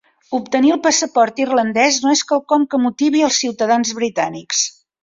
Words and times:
Obtenir 0.35 0.71
el 0.75 0.79
passaport 0.87 1.43
irlandès 1.45 2.01
no 2.07 2.15
és 2.17 2.25
quelcom 2.33 2.67
que 2.73 2.83
motivi 2.87 3.25
als 3.31 3.39
ciutadans 3.45 3.97
britànics 4.03 4.69